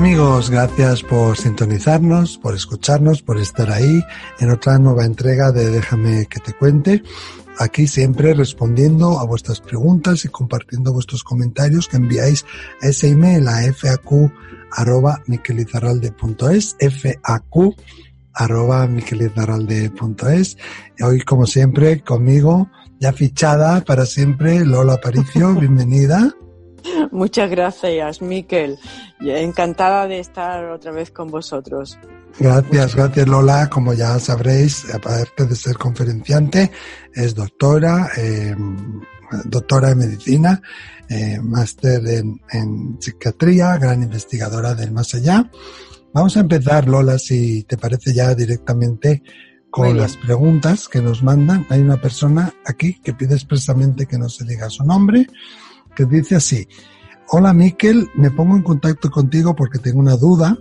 [0.00, 4.02] Amigos, gracias por sintonizarnos, por escucharnos, por estar ahí
[4.38, 7.02] en otra nueva entrega de Déjame que te cuente.
[7.58, 12.46] Aquí siempre respondiendo a vuestras preguntas y compartiendo vuestros comentarios que enviáis
[12.80, 14.32] a ese email a faq
[14.72, 17.76] arroba miquelizarralde.es, faq
[18.32, 20.56] arroba miquelizarralde.es.
[21.02, 26.34] Hoy como siempre conmigo, ya fichada para siempre, Lola Aparicio, bienvenida.
[27.12, 28.78] Muchas gracias, Miquel.
[29.20, 31.98] Encantada de estar otra vez con vosotros.
[32.38, 33.68] Gracias, gracias Lola.
[33.68, 36.70] Como ya sabréis, aparte de ser conferenciante,
[37.12, 38.54] es doctora, eh,
[39.44, 40.62] doctora en medicina,
[41.08, 45.50] eh, máster en, en, psiquiatría, gran investigadora del más allá.
[46.12, 49.22] Vamos a empezar, Lola, si te parece ya directamente
[49.70, 51.66] con las preguntas que nos mandan.
[51.68, 55.26] Hay una persona aquí que pide expresamente que no se diga su nombre
[55.94, 56.68] que dice así,
[57.28, 60.58] hola Miquel, me pongo en contacto contigo porque tengo una duda,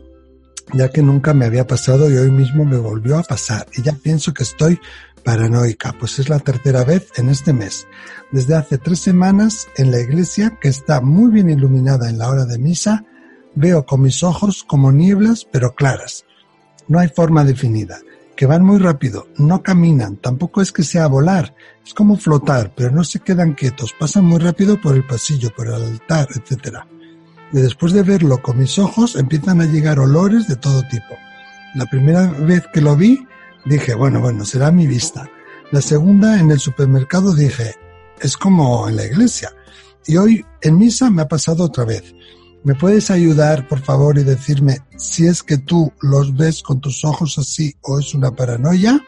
[0.74, 3.94] ya que nunca me había pasado y hoy mismo me volvió a pasar y ya
[3.94, 4.80] pienso que estoy
[5.24, 7.88] paranoica, pues es la tercera vez en este mes.
[8.32, 12.46] Desde hace tres semanas en la iglesia, que está muy bien iluminada en la hora
[12.46, 13.04] de misa,
[13.56, 16.26] veo con mis ojos como nieblas pero claras.
[16.88, 18.00] No hay forma definida
[18.40, 21.54] que van muy rápido, no caminan, tampoco es que sea volar,
[21.86, 25.68] es como flotar, pero no se quedan quietos, pasan muy rápido por el pasillo, por
[25.68, 26.78] el altar, etc.
[27.52, 31.18] Y después de verlo con mis ojos empiezan a llegar olores de todo tipo.
[31.76, 33.28] La primera vez que lo vi,
[33.66, 35.30] dije, bueno, bueno, será mi vista.
[35.74, 37.76] La segunda, en el supermercado, dije,
[38.22, 39.52] es como en la iglesia.
[40.08, 42.16] Y hoy en misa me ha pasado otra vez.
[42.64, 47.06] ¿Me puedes ayudar, por favor, y decirme si es que tú los ves con tus
[47.06, 49.00] ojos así o es una paranoia?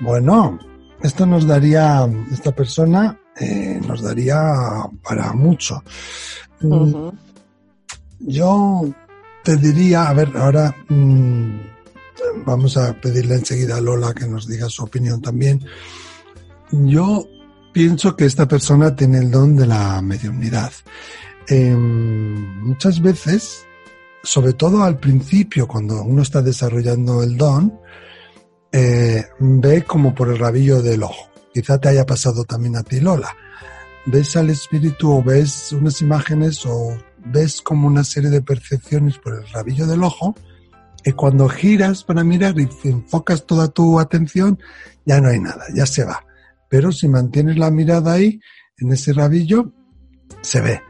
[0.00, 0.58] Bueno,
[1.02, 4.36] esto nos daría, esta persona eh, nos daría
[5.02, 5.82] para mucho.
[6.60, 7.08] Mm,
[8.20, 8.94] yo
[9.42, 11.60] te diría, a ver, ahora mmm,
[12.44, 15.64] vamos a pedirle enseguida a Lola que nos diga su opinión también.
[16.72, 17.26] Yo
[17.72, 20.72] pienso que esta persona tiene el don de la mediunidad.
[21.50, 23.66] Eh, muchas veces,
[24.22, 27.80] sobre todo al principio, cuando uno está desarrollando el don,
[28.70, 31.30] eh, ve como por el rabillo del ojo.
[31.54, 33.34] Quizá te haya pasado también a ti, Lola.
[34.04, 39.34] Ves al espíritu o ves unas imágenes o ves como una serie de percepciones por
[39.34, 40.34] el rabillo del ojo
[41.04, 44.58] y cuando giras para mirar y enfocas toda tu atención,
[45.06, 46.24] ya no hay nada, ya se va.
[46.68, 48.40] Pero si mantienes la mirada ahí,
[48.76, 49.72] en ese rabillo,
[50.42, 50.82] se ve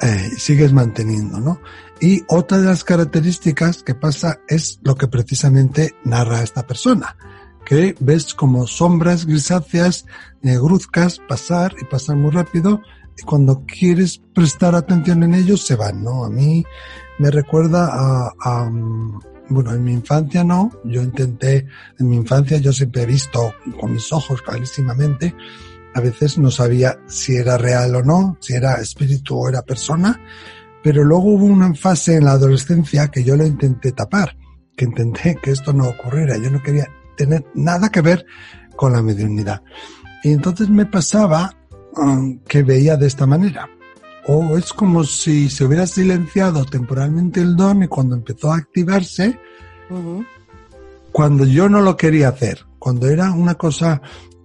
[0.00, 1.60] eh, sigues manteniendo, ¿no?
[2.00, 7.16] Y otra de las características que pasa es lo que precisamente narra esta persona,
[7.64, 10.06] que ves como sombras grisáceas,
[10.42, 12.82] negruzcas pasar y pasar muy rápido
[13.16, 16.24] y cuando quieres prestar atención en ellos se van, ¿no?
[16.24, 16.64] A mí
[17.18, 18.70] me recuerda a, a
[19.48, 21.66] bueno, en mi infancia no, yo intenté,
[21.98, 25.34] en mi infancia yo siempre he visto con mis ojos clarísimamente,
[25.94, 30.20] a veces no sabía si era real o no, si era espíritu o era persona,
[30.82, 34.36] pero luego hubo una fase en la adolescencia que yo lo intenté tapar,
[34.76, 38.26] que intenté que esto no ocurriera, yo no quería tener nada que ver
[38.76, 39.62] con la mediunidad.
[40.22, 41.56] Y entonces me pasaba
[41.96, 43.68] um, que veía de esta manera.
[44.26, 49.38] O es como si se hubiera silenciado temporalmente el don y cuando empezó a activarse,
[51.12, 54.00] cuando yo no lo quería hacer, cuando era una cosa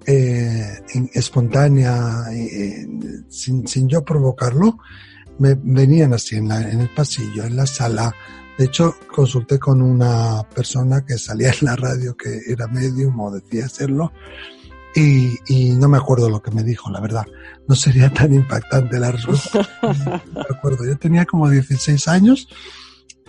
[0.06, 0.82] eh,
[1.14, 2.88] espontánea, eh,
[3.30, 4.78] sin, sin, yo provocarlo,
[5.40, 8.14] me venían así en, la, en el pasillo, en la sala.
[8.58, 13.32] De hecho, consulté con una persona que salía en la radio que era medium o
[13.32, 14.12] decía serlo.
[14.96, 17.26] Y, y, no me acuerdo lo que me dijo, la verdad.
[17.68, 19.68] No sería tan impactante la respuesta.
[19.82, 20.86] no me acuerdo.
[20.86, 22.48] Yo tenía como 16 años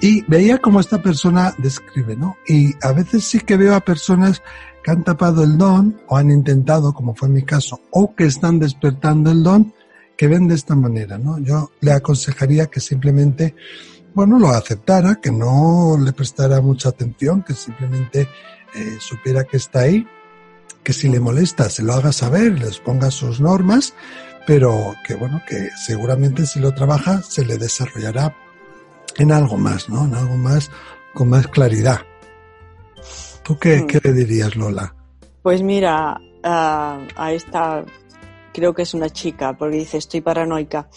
[0.01, 2.37] y veía como esta persona describe, ¿no?
[2.47, 4.43] Y a veces sí que veo a personas
[4.83, 8.59] que han tapado el don o han intentado, como fue mi caso, o que están
[8.59, 9.73] despertando el don,
[10.17, 11.39] que ven de esta manera, ¿no?
[11.39, 13.55] Yo le aconsejaría que simplemente,
[14.15, 18.29] bueno, lo aceptara, que no le prestara mucha atención, que simplemente
[18.75, 20.07] eh, supiera que está ahí,
[20.83, 23.95] que si le molesta se lo haga saber, les ponga sus normas,
[24.47, 28.37] pero que bueno, que seguramente si lo trabaja se le desarrollará
[29.17, 30.05] en algo más, ¿no?
[30.05, 30.71] En algo más
[31.15, 32.01] con más claridad.
[33.43, 33.87] ¿Tú qué, mm.
[33.87, 34.95] qué le dirías, Lola?
[35.43, 37.85] Pues mira, a esta
[38.53, 40.89] creo que es una chica, porque dice estoy paranoica.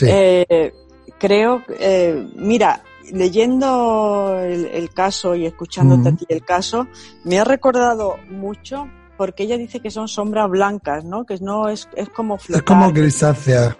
[0.00, 0.72] Eh,
[1.18, 2.82] creo, eh, mira,
[3.12, 6.86] leyendo el, caso y escuchándote a ti el caso,
[7.24, 11.24] me ha recordado mucho porque ella dice que son sombras blancas, ¿no?
[11.24, 12.62] Que no es, es como flotar.
[12.62, 13.76] Es como grisácea.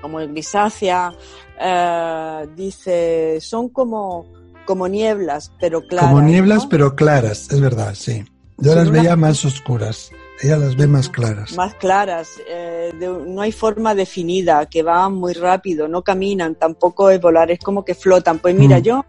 [0.00, 1.12] Como grisácea,
[1.60, 4.26] eh, dice, son como,
[4.64, 6.10] como nieblas, pero claras.
[6.10, 8.24] Como nieblas, pero claras, es verdad, sí.
[8.58, 10.10] Yo las veía más oscuras.
[10.40, 11.56] Ella las ve más claras.
[11.56, 12.28] Más claras.
[12.48, 12.92] Eh,
[13.26, 17.84] no hay forma definida, que van muy rápido, no caminan, tampoco es volar, es como
[17.84, 18.38] que flotan.
[18.38, 18.82] Pues mira, mm.
[18.82, 19.04] yo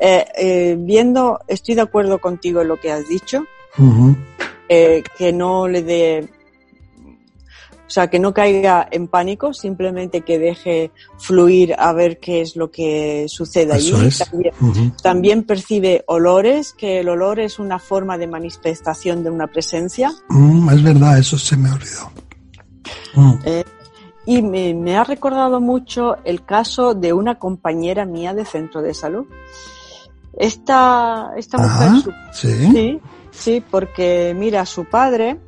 [0.00, 3.44] eh, viendo, estoy de acuerdo contigo en lo que has dicho,
[4.68, 6.28] que no le dé
[7.90, 12.54] o sea, que no caiga en pánico, simplemente que deje fluir a ver qué es
[12.54, 13.92] lo que sucede allí.
[15.02, 20.12] También, percibe olores, que el olor es una forma de manifestación de una presencia.
[20.28, 22.12] Mm, es verdad, eso se me olvidó.
[23.16, 23.34] Mm.
[23.44, 23.64] Eh,
[24.24, 29.26] y me, ha recordado mucho el caso de una compañera mía de centro de salud.
[30.38, 33.00] Esta, esta mujer, sí,
[33.32, 35.40] sí, porque mira, su padre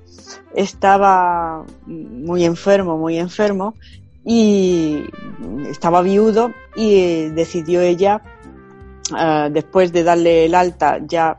[0.54, 3.74] estaba muy enfermo, muy enfermo,
[4.24, 5.04] y
[5.68, 8.22] estaba viudo y decidió ella,
[9.12, 11.38] ah, después de darle el alta ya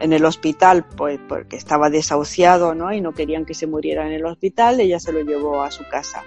[0.00, 2.92] en el hospital, pues porque estaba desahuciado, ¿no?
[2.92, 5.84] Y no querían que se muriera en el hospital, ella se lo llevó a su
[5.88, 6.22] casa.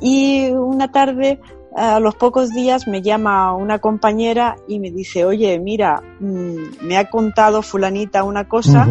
[0.00, 1.40] Y una tarde,
[1.74, 6.96] a los pocos días, me llama una compañera y me dice, oye, mira, mm, me
[6.96, 8.88] ha contado fulanita una cosa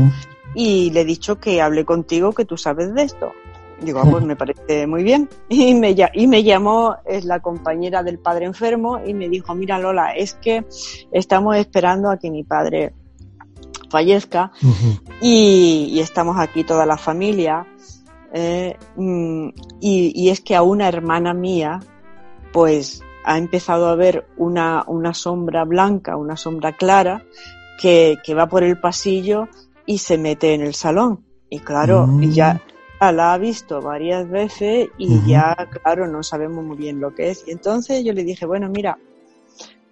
[0.55, 3.33] y le he dicho que hable contigo, que tú sabes de esto.
[3.81, 5.29] Digo, ah, pues me parece muy bien.
[5.49, 9.77] Y me, y me llamó, es la compañera del padre enfermo, y me dijo, mira
[9.77, 10.65] Lola, es que
[11.11, 12.93] estamos esperando a que mi padre
[13.89, 14.51] fallezca
[15.21, 17.67] y, estamos aquí toda la familia.
[18.33, 19.49] Eh, mm,
[19.81, 21.79] y, es que a una hermana mía,
[22.51, 27.23] pues ha empezado a ver una, una sombra blanca, una sombra clara,
[27.79, 29.47] que, que va por el pasillo
[29.85, 31.23] y se mete en el salón.
[31.49, 32.61] Y claro, y ya
[32.99, 33.15] mm.
[33.15, 37.43] la ha visto varias veces y ya, claro, no sabemos muy bien lo que es.
[37.47, 38.97] Y entonces yo le dije, bueno, mira,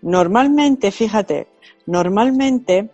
[0.02, 1.48] normalmente, fíjate,
[1.86, 2.90] normalmente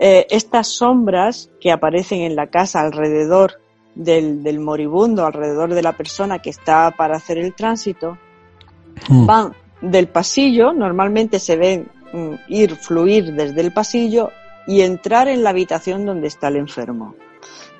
[0.00, 3.60] eh, estas sombras que aparecen en la casa alrededor
[3.94, 8.18] del, del, moribundo, alrededor de la persona que está para hacer el tránsito,
[9.08, 9.26] mm.
[9.26, 14.30] van del pasillo, normalmente se ven mm, ir, fluir desde el pasillo
[14.66, 17.14] y entrar en la habitación donde está el enfermo.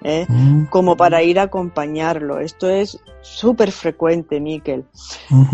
[0.03, 0.27] ¿eh?
[0.29, 0.65] Mm.
[0.67, 2.39] Como para ir a acompañarlo.
[2.39, 4.85] Esto es súper frecuente, Miquel.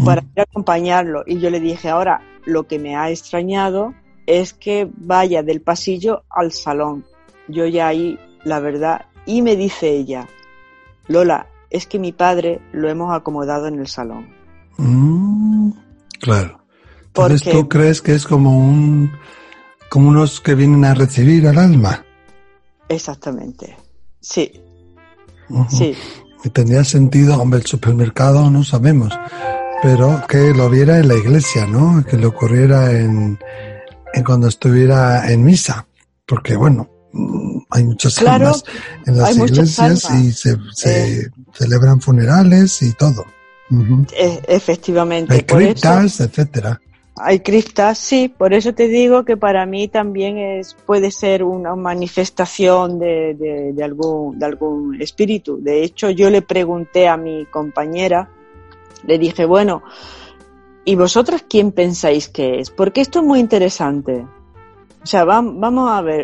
[0.05, 1.23] Para ir a acompañarlo.
[1.27, 3.95] Y yo le dije, ahora, lo que me ha extrañado
[4.27, 7.05] es que vaya del pasillo al salón.
[7.49, 10.29] Yo ya ahí, la verdad, y me dice ella,
[11.09, 14.29] Lola, es que mi padre lo hemos acomodado en el salón.
[14.77, 15.71] Mm,
[16.21, 16.61] claro.
[17.07, 19.13] Entonces tú crees que es como un
[19.93, 22.03] como unos que vienen a recibir al alma.
[22.89, 23.77] Exactamente,
[24.23, 24.51] sí.
[25.69, 25.95] Sí.
[26.43, 29.13] Y tendría sentido, hombre, el supermercado no sabemos,
[29.83, 32.03] pero que lo viera en la iglesia, ¿no?
[32.07, 33.39] Que le ocurriera en,
[34.25, 35.87] cuando estuviera en misa,
[36.25, 38.65] porque bueno, mm, hay muchas almas
[39.05, 40.57] en las iglesias y se,
[40.87, 41.29] eh.
[41.53, 43.27] celebran funerales y todo.
[44.15, 45.35] E, efectivamente.
[45.35, 46.81] Hay criptas, etcétera.
[47.17, 51.77] Hay criptas, sí, por eso te digo que para mí también es, puede ser una
[51.77, 55.59] manifestación de, de, algún, de algún espíritu.
[55.61, 58.31] De hecho, yo le pregunté a mi compañera,
[59.07, 59.83] le dije, bueno,
[60.87, 62.71] ¿y vosotras quién pensáis que es?
[62.71, 64.25] Porque esto es muy interesante.
[65.03, 66.23] O sea, vamos a ver,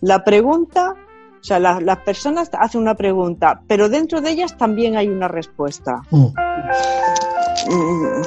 [0.00, 0.96] la, pregunta,
[1.40, 6.02] o sea, las personas hacen una pregunta, pero dentro de ellas también hay una respuesta.
[6.10, 6.26] Mm.
[7.68, 8.22] Mm.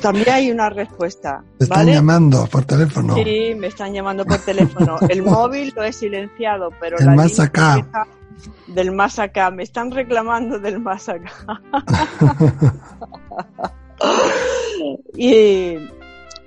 [0.00, 1.42] También hay una respuesta.
[1.58, 3.14] ¿Te están llamando por teléfono?
[3.14, 4.98] Sí, me están llamando por teléfono.
[5.08, 7.86] El móvil lo he silenciado, pero el más acá.
[8.66, 9.50] Del más acá.
[9.50, 11.32] Me están reclamando del más acá.
[15.14, 15.76] y,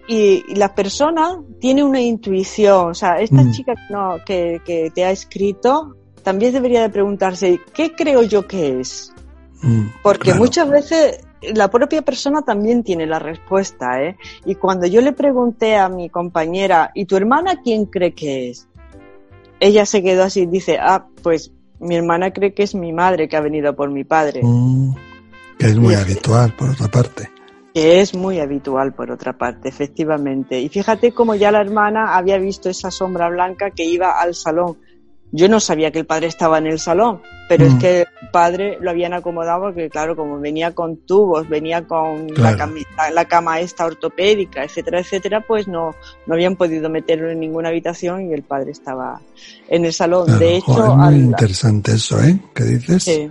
[0.08, 2.92] y, la persona tiene una intuición.
[2.92, 3.52] O sea, esta mm.
[3.52, 8.82] chica no, que, que, te ha escrito también debería de preguntarse, ¿qué creo yo que
[8.82, 9.14] es?
[9.62, 14.18] Mm, Porque muchas veces la propia persona también tiene la respuesta, ¿eh?
[14.46, 18.68] Y cuando yo le pregunté a mi compañera, ¿y tu hermana quién cree que es?
[19.60, 23.28] Ella se quedó así y dice, ah, pues mi hermana cree que es mi madre
[23.28, 24.42] que ha venido por mi padre.
[24.44, 24.94] Mm,
[25.58, 27.30] que es muy habitual, por otra parte.
[27.74, 30.60] Que es muy habitual, por otra parte, efectivamente.
[30.60, 34.78] Y fíjate cómo ya la hermana había visto esa sombra blanca que iba al salón
[35.32, 37.80] yo no sabía que el padre estaba en el salón, pero es mm.
[37.80, 42.56] que el padre lo habían acomodado porque, claro, como venía con tubos, venía con la,
[43.26, 45.94] cama, esta ortopédica, etcétera, etcétera, pues no,
[46.26, 49.22] no habían podido meterlo en ninguna habitación y el padre estaba
[49.68, 50.40] en el salón.
[50.40, 52.40] de hecho, muy interesante eso, ¿eh?
[52.56, 53.04] ¿Qué dices?
[53.04, 53.30] Sí,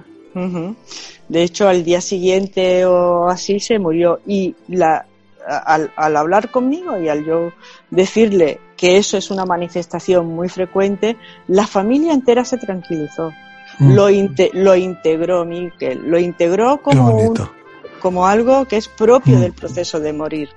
[1.28, 5.04] De hecho, al día siguiente o así se murió y la,
[5.46, 7.50] al, al, hablar conmigo y al yo
[7.90, 11.18] decirle que eso es una manifestación muy frecuente,
[11.48, 13.32] la familia entera se tranquilizó.
[13.80, 13.92] Mm.
[13.92, 14.08] Lo,
[14.54, 17.34] lo integró Miquel, lo integró como,
[18.00, 19.40] como algo que es propio mm.
[19.40, 20.48] del proceso de morir.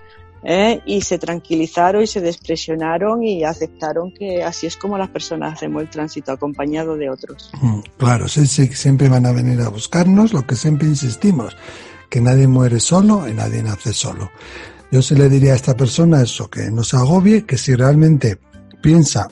[0.44, 0.82] ¿eh?
[0.86, 5.84] y se tranquilizaron y se despresionaron y aceptaron que así es como las personas hacemos
[5.84, 7.52] el tránsito acompañado de otros.
[7.62, 11.56] Mm, claro, sí, sí, siempre van a venir a buscarnos, lo que siempre insistimos,
[12.10, 14.32] que nadie muere solo y nadie nace solo.
[14.92, 18.38] Yo se le diría a esta persona eso, que no se agobie, que si realmente
[18.82, 19.30] piensa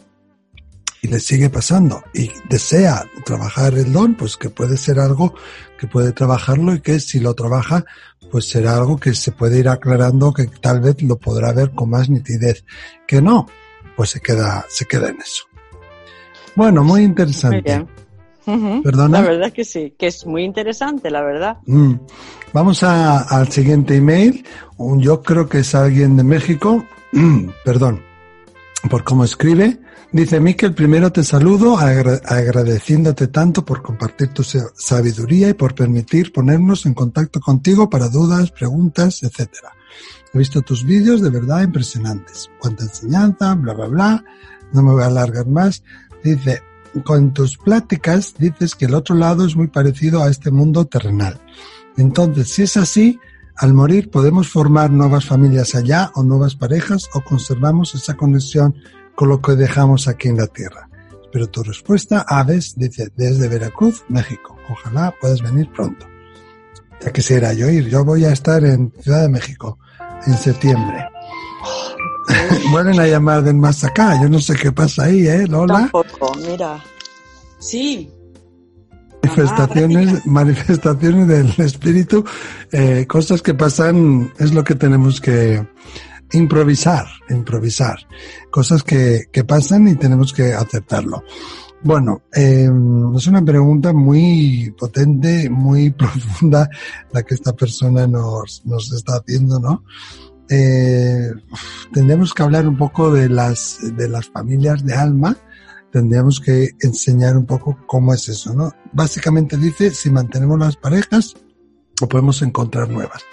[1.02, 5.34] y le sigue pasando y desea trabajar el don, pues que puede ser algo
[5.78, 7.86] que puede trabajarlo y que si lo trabaja,
[8.32, 11.90] pues será algo que se puede ir aclarando, que tal vez lo podrá ver con
[11.90, 12.66] más nitidez.
[13.08, 13.48] Que no,
[13.96, 15.46] pues se queda, se queda en eso.
[16.56, 17.86] Bueno, muy interesante.
[18.84, 19.22] ¿Perdona?
[19.22, 21.58] La verdad que sí, que es muy interesante, la verdad.
[21.66, 21.94] Mm.
[22.52, 24.44] Vamos a, al siguiente email.
[24.98, 26.86] Yo creo que es alguien de México.
[27.66, 28.10] Perdón
[28.88, 29.80] por cómo escribe.
[30.12, 36.86] Dice Miquel, primero te saludo agradeciéndote tanto por compartir tu sabiduría y por permitir ponernos
[36.86, 39.50] en contacto contigo para dudas, preguntas, etc.
[40.34, 42.50] He visto tus vídeos de verdad impresionantes.
[42.60, 44.24] Cuánta enseñanza, bla, bla, bla.
[44.72, 45.84] No me voy a alargar más.
[46.24, 46.64] Dice,
[47.04, 51.40] con tus pláticas dices que el otro lado es muy parecido a este mundo terrenal.
[51.98, 53.20] Entonces, si es así,
[53.60, 58.74] al morir podemos formar nuevas familias allá o nuevas parejas o conservamos esa conexión
[59.16, 60.90] con lo que dejamos aquí en la Tierra.
[61.30, 64.56] Pero tu respuesta, Aves, dice desde Veracruz, México.
[64.72, 66.08] Ojalá puedas venir pronto.
[67.02, 67.90] Ya quisiera yo ir.
[67.90, 69.78] Yo voy a estar en Ciudad de México
[70.26, 71.10] en septiembre.
[72.72, 74.22] Vuelven a llamar del más acá.
[74.22, 75.90] Yo no sé qué pasa ahí, ¿eh, Lola?
[75.92, 76.82] Tampoco, mira.
[77.60, 78.10] Sí,
[79.24, 82.24] manifestaciones, manifestaciones del espíritu,
[82.72, 85.66] eh, cosas que pasan, es lo que tenemos que
[86.32, 87.98] improvisar, improvisar,
[88.52, 91.24] cosas que, que pasan y tenemos que aceptarlo.
[91.82, 92.70] Bueno, eh,
[93.16, 96.70] es una pregunta muy potente, muy profunda
[97.12, 99.84] la que esta persona nos, nos está haciendo, ¿no?
[100.50, 101.32] Eh,
[101.94, 105.38] tendremos que hablar un poco de las, de las familias de alma,
[105.92, 108.72] tendríamos que enseñar un poco cómo es eso, ¿no?
[108.92, 111.36] Básicamente dice si mantenemos las parejas
[112.02, 113.24] o podemos encontrar nuevas.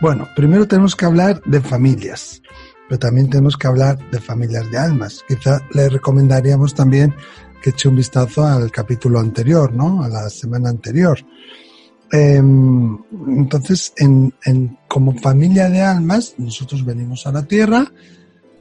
[0.00, 2.42] Bueno, primero tenemos que hablar de familias,
[2.88, 5.24] pero también tenemos que hablar de familias de almas.
[5.26, 7.14] Quizá le recomendaríamos también
[7.60, 10.02] que eche un vistazo al capítulo anterior, ¿no?
[10.02, 11.18] A la semana anterior.
[12.10, 14.32] Em, entonces, en,
[14.86, 17.92] como familia de almas, nosotros venimos a la Tierra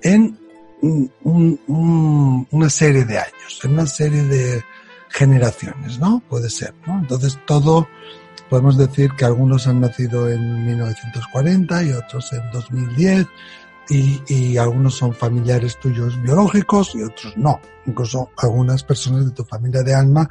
[0.01, 0.38] en
[0.81, 4.63] un, una serie de años, en una serie de
[5.10, 6.22] generaciones, ¿no?
[6.29, 7.00] Puede ser, ¿no?
[7.00, 7.88] Entonces todo,
[8.50, 13.27] podemos decir que algunos han nacido en 1940 y otros en 2010
[13.89, 17.60] y, y algunos son familiares tuyos biológicos y otros no.
[17.86, 20.29] Incluso algunas personas de tu familia de alma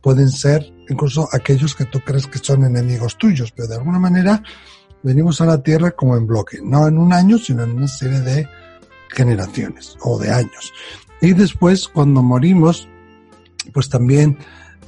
[0.00, 4.42] pueden ser incluso aquellos que tú crees que son enemigos tuyos, pero de alguna manera
[5.02, 8.20] venimos a la Tierra como en bloque, no en un año, sino en una serie
[8.20, 8.48] de
[9.08, 10.72] generaciones o de años.
[11.20, 12.88] Y después, cuando morimos,
[13.72, 14.38] pues también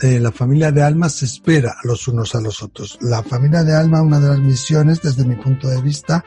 [0.00, 2.98] eh, la familia de alma se espera los unos a los otros.
[3.00, 6.25] La familia de alma, una de las misiones, desde mi punto de vista,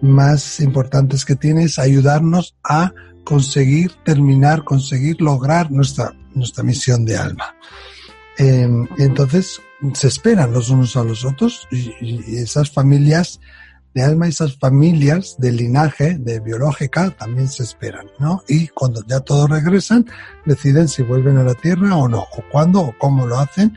[0.00, 2.92] más importantes que tiene es ayudarnos a
[3.24, 7.54] conseguir terminar, conseguir lograr nuestra, nuestra misión de alma.
[8.38, 9.60] Em, entonces,
[9.94, 13.40] se esperan los unos a los otros y esas familias
[13.94, 18.42] de alma, esas familias de linaje, de biológica, también se esperan, ¿no?
[18.48, 20.06] Y cuando ya todos regresan,
[20.46, 23.76] deciden si vuelven a la Tierra o no, o cuándo o cómo lo hacen.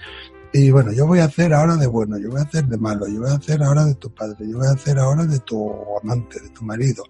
[0.53, 3.07] Y bueno, yo voy a hacer ahora de bueno, yo voy a hacer de malo,
[3.07, 5.69] yo voy a hacer ahora de tu padre, yo voy a hacer ahora de tu
[6.01, 7.03] amante, de tu marido.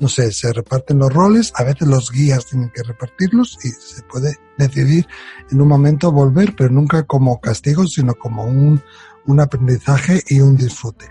[0.00, 4.02] No sé, se reparten los roles, a veces los guías tienen que repartirlos y se
[4.04, 5.06] puede decidir
[5.50, 8.82] en un momento volver, pero nunca como castigo, sino como un,
[9.26, 11.04] un aprendizaje y un disfrute.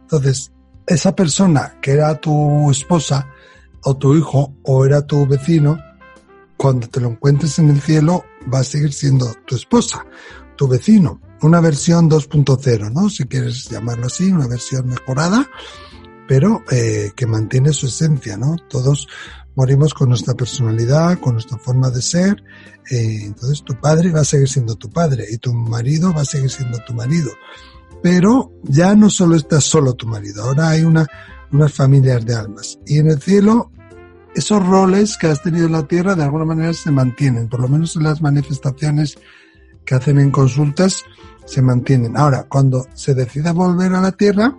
[0.00, 0.50] Entonces,
[0.90, 3.28] esa persona que era tu esposa
[3.84, 5.78] o tu hijo o era tu vecino,
[6.56, 10.04] cuando te lo encuentres en el cielo va a seguir siendo tu esposa,
[10.56, 11.20] tu vecino.
[11.42, 13.08] Una versión 2.0, ¿no?
[13.08, 15.48] Si quieres llamarlo así, una versión mejorada,
[16.26, 18.56] pero eh, que mantiene su esencia, ¿no?
[18.68, 19.06] Todos
[19.54, 22.42] morimos con nuestra personalidad, con nuestra forma de ser.
[22.90, 26.26] Eh, entonces tu padre va a seguir siendo tu padre y tu marido va a
[26.26, 27.30] seguir siendo tu marido
[28.02, 31.06] pero ya no solo está solo tu marido, ahora hay una,
[31.52, 32.78] unas familias de almas.
[32.86, 33.70] Y en el cielo,
[34.34, 37.68] esos roles que has tenido en la tierra de alguna manera se mantienen, por lo
[37.68, 39.18] menos en las manifestaciones
[39.84, 41.04] que hacen en consultas,
[41.44, 42.16] se mantienen.
[42.16, 44.56] Ahora, cuando se decida volver a la Tierra,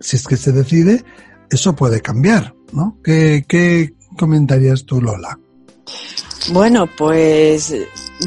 [0.00, 1.04] si es que se decide,
[1.48, 2.98] eso puede cambiar, ¿no?
[3.04, 5.38] ¿Qué, qué comentarías tú, Lola?
[6.52, 7.72] Bueno, pues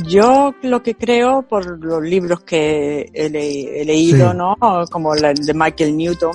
[0.04, 4.56] yo lo que creo por los libros que he, leído, ¿no?
[4.92, 6.32] Como el de Michael Newton,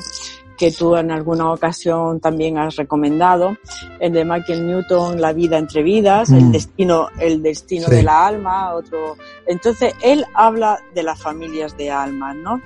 [0.60, 3.56] que tú en alguna ocasión también has recomendado,
[3.98, 6.52] el de Michael Newton, La vida entre vidas, el mm.
[6.52, 9.16] destino, el destino de la alma, otro.
[9.46, 12.60] Entonces, él habla de las familias de alma, ¿no?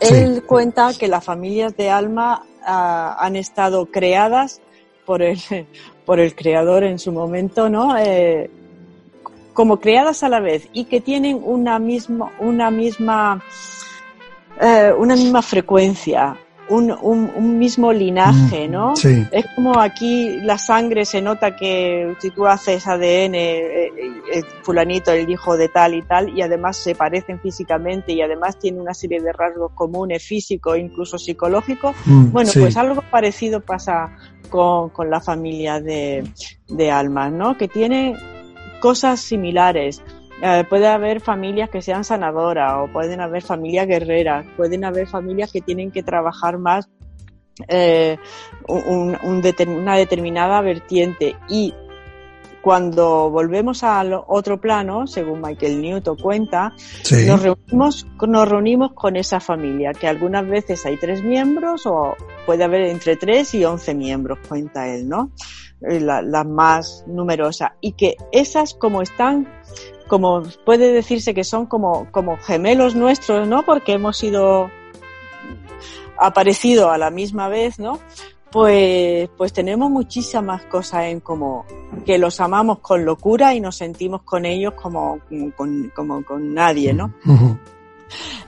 [0.00, 4.60] Él cuenta que las familias de alma ah, han estado creadas
[5.06, 5.38] por el,
[6.04, 7.96] por el creador en su momento, ¿no?
[7.96, 8.50] Eh,
[9.58, 13.42] como creadas a la vez y que tienen una misma, una misma,
[14.60, 16.36] eh, una misma frecuencia,
[16.68, 18.94] un, un, mismo linaje, mm, ¿no?
[18.94, 19.26] Sí.
[19.32, 23.90] Es como aquí la sangre se nota que si tú haces ADN, eh,
[24.62, 28.80] fulanito, el hijo de tal y tal, y además se parecen físicamente y además tiene
[28.80, 31.96] una serie de rasgos comunes físicos, incluso psicológicos.
[32.04, 34.16] Mm, bueno, pues algo parecido pasa
[34.50, 36.22] con, con la familia de,
[36.68, 37.58] de almas, ¿no?
[37.58, 38.14] Que tiene
[38.80, 40.02] cosas similares.
[40.42, 45.52] Eh, puede haber familias que sean sanadoras o pueden haber familias guerreras, pueden haber familias
[45.52, 46.88] que tienen que trabajar más
[47.66, 48.18] eh,
[48.68, 51.74] un, una determinada vertiente y
[52.62, 56.72] cuando volvemos al otro plano, según Michael Newton cuenta,
[57.26, 62.64] nos, reunimos, nos reunimos con esa familia, que algunas veces hay tres miembros o puede
[62.64, 65.30] haber entre tres y once miembros, cuenta él, ¿no?
[65.88, 67.76] Eh, la, la más numerosa.
[67.80, 69.48] Y que esas como están
[70.08, 73.64] como puede decirse que son como, como gemelos nuestros, ¿no?
[73.64, 74.70] Porque hemos sido
[76.16, 78.00] aparecido a la misma vez, ¿no?
[78.50, 81.62] Pues, pues tenemos muchísimas cosas en común,
[82.04, 85.20] que los amamos con locura y nos sentimos con ellos como,
[85.56, 87.14] con, como con nadie, ¿no?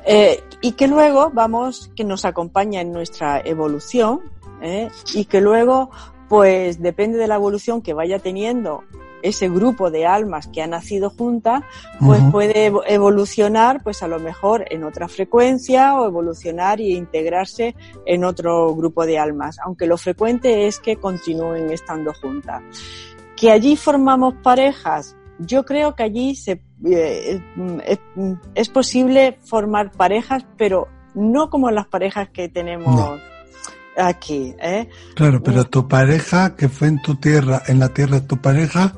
[0.07, 4.20] Eh, y que luego vamos, que nos acompaña en nuestra evolución,
[4.62, 4.88] ¿eh?
[5.14, 5.90] y que luego,
[6.29, 8.85] pues depende de la evolución que vaya teniendo
[9.22, 11.62] ese grupo de almas que ha nacido juntas,
[11.98, 17.74] pues puede evolucionar, pues a lo mejor en otra frecuencia o evolucionar y integrarse
[18.06, 22.62] en otro grupo de almas, aunque lo frecuente es que continúen estando juntas.
[23.37, 27.40] Que allí formamos parejas, yo creo que allí se, eh,
[28.54, 33.18] es, posible formar parejas, pero no como las parejas que tenemos.
[33.96, 34.54] aquí.
[34.61, 34.88] ¿eh?
[35.14, 38.94] Claro, pero tu pareja que fue en tu tierra, en la tierra de tu pareja,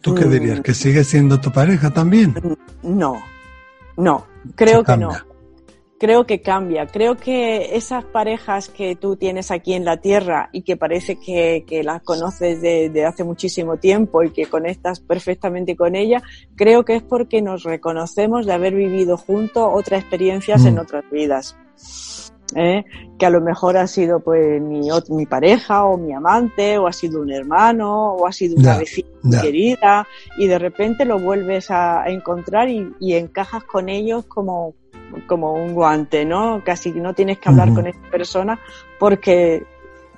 [0.00, 0.60] ¿Tú qué dirías?
[0.60, 0.62] Mm.
[0.62, 2.34] ¿Que sigue siendo tu pareja también?
[2.82, 3.20] No,
[3.96, 5.10] no, creo que no.
[5.98, 6.86] Creo que cambia.
[6.86, 11.62] Creo que esas parejas que tú tienes aquí en la Tierra y que parece que,
[11.84, 16.22] las conoces desde hace muchísimo tiempo y que conectas perfectamente con ella,
[16.56, 20.78] creo que es porque nos reconocemos de haber vivido juntos otras experiencias en mm.
[20.78, 21.54] otras vidas.
[22.56, 22.84] ¿Eh?
[23.18, 26.92] que a lo mejor ha sido pues mi, mi pareja o mi amante o ha
[26.92, 29.08] sido un hermano o ha sido una vecina
[29.42, 30.06] querida
[30.38, 34.74] y de repente lo vuelves a, encontrar y, encajas con ellos como,
[35.26, 36.62] como un guante, ¿no?
[36.64, 38.58] Casi no tienes que hablar con esa persona
[38.98, 39.64] porque,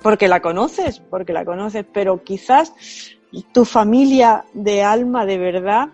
[0.01, 2.73] porque la conoces, porque la conoces, pero quizás
[3.51, 5.89] tu familia de alma de verdad,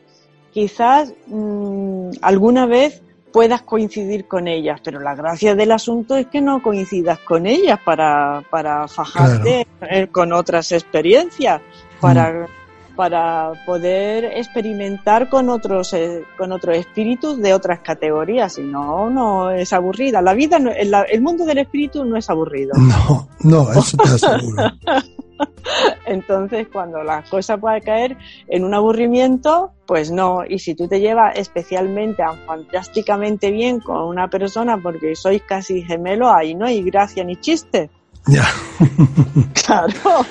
[0.51, 6.41] quizás mm, alguna vez puedas coincidir con ellas, pero la gracia del asunto es que
[6.41, 9.67] no coincidas con ellas para, para fajarte
[10.11, 11.61] con otras experiencias,
[11.99, 12.95] para, mm.
[12.95, 19.51] para poder experimentar con otros, eh, con otros espíritus de otras categorías, si no, no
[19.51, 20.21] es aburrida.
[20.21, 22.73] La vida, el mundo del espíritu no es aburrido.
[22.77, 24.63] No, no, eso te aseguro.
[26.05, 30.43] Entonces, cuando la cosa puede caer en un aburrimiento, pues no.
[30.47, 36.31] Y si tú te llevas especialmente, fantásticamente bien con una persona porque sois casi gemelo,
[36.31, 37.89] ahí no hay gracia ni chiste.
[38.27, 38.45] Ya.
[39.65, 40.25] claro.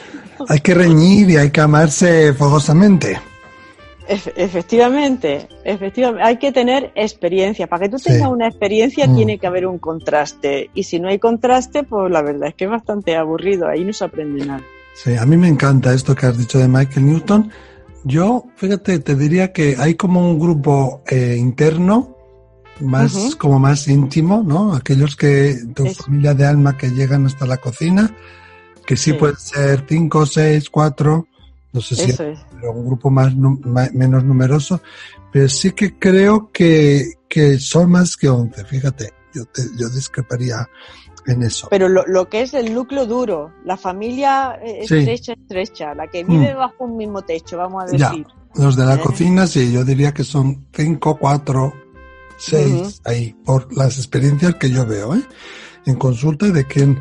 [0.49, 3.19] Hay que reñir y hay que amarse fogosamente.
[4.07, 7.67] efectivamente, efectivamente, hay que tener experiencia.
[7.67, 9.17] Para que tú tengas una experiencia mm.
[9.17, 10.71] tiene que haber un contraste.
[10.75, 13.67] Y si no hay contraste, pues la verdad es que es bastante aburrido.
[13.67, 14.63] Ahí no se aprende nada.
[14.95, 17.51] Sí, a mí me encanta esto que has dicho de Michael Newton.
[18.05, 22.17] Yo, fíjate, te diría que hay como un grupo eh, interno,
[22.81, 24.75] más como más íntimo, ¿no?
[24.75, 28.15] Aquellos que tu familia de alma que llegan hasta la cocina,
[28.87, 31.27] que sí, puede ser cinco, seis, cuatro,
[31.73, 34.81] no sé si pero un grupo más, menos numeroso,
[35.33, 40.67] pero sí que creo que, que son más que once, fíjate, yo, te, yo discreparía
[41.43, 41.69] eso.
[41.71, 46.25] Pero lo, lo, que es el núcleo duro, la familia eh, estrecha, estrecha, la que
[46.25, 46.59] vive mm.
[46.59, 48.27] bajo un mismo techo, vamos a decir.
[48.55, 49.01] los de la ¿Eh?
[49.01, 51.73] cocina, sí, yo diría que son cinco, cuatro,
[52.39, 55.23] seis ahí, por las experiencias que yo veo, ¿eh?
[55.87, 57.01] En consulta de quién,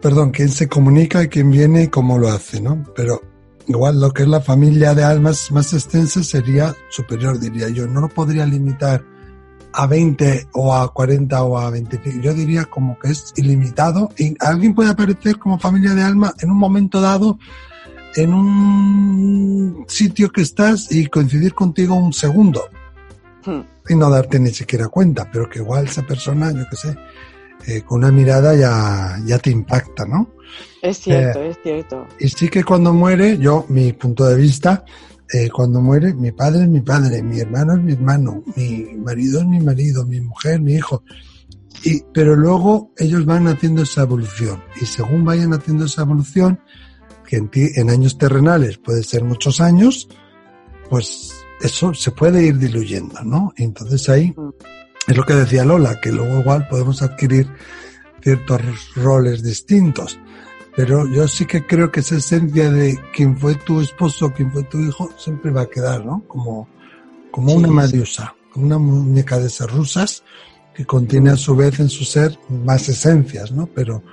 [0.00, 2.84] perdón, quién se comunica, quién viene y cómo lo hace, ¿no?
[2.94, 3.20] Pero
[3.66, 7.86] igual lo que es la familia de almas más extensa sería superior, diría yo.
[7.86, 9.04] No lo podría limitar
[9.72, 12.20] a 20 o a 40 o a 25.
[12.22, 14.10] Yo diría como que es ilimitado.
[14.16, 17.38] Y alguien puede aparecer como familia de alma en un momento dado
[18.16, 22.68] en un sitio que estás y coincidir contigo un segundo.
[23.44, 23.60] Hmm.
[23.88, 26.96] Y no darte ni siquiera cuenta, pero que igual esa persona, yo qué sé,
[27.66, 30.30] eh, con una mirada ya, ya te impacta, ¿no?
[30.82, 32.06] Es cierto, eh, es cierto.
[32.18, 34.84] Y sí que cuando muere, yo, mi punto de vista,
[35.32, 39.40] eh, cuando muere, mi padre es mi padre, mi hermano es mi hermano, mi marido
[39.40, 41.02] es mi marido, mi mujer, mi hijo.
[41.84, 44.62] Y, pero luego ellos van haciendo esa evolución.
[44.80, 46.60] Y según vayan haciendo esa evolución,
[47.26, 50.08] que en, en años terrenales puede ser muchos años,
[50.88, 53.52] pues eso se puede ir diluyendo, ¿no?
[53.56, 54.34] Entonces ahí
[55.06, 57.48] es lo que decía Lola, que luego igual podemos adquirir
[58.22, 58.60] ciertos
[58.94, 60.18] roles distintos.
[60.78, 64.62] Pero yo sí que creo que esa esencia de quién fue tu esposo, quién fue
[64.62, 66.22] tu hijo, siempre va a quedar, ¿no?
[66.28, 66.68] Como,
[67.32, 70.22] como una madiusa, como una muñeca de esas rusas
[70.72, 73.66] que contiene a su vez en su ser más esencias, ¿no?
[73.66, 74.04] Pero